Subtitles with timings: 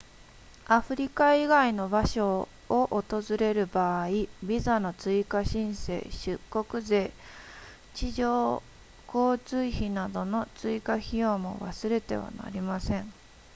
[0.65, 4.07] アフリカ以外の場所を訪れる場合
[4.41, 7.11] ビザの追加申請出国税
[7.93, 8.63] 地上
[9.07, 13.13] 交通費などの追加費用も忘れてはなりません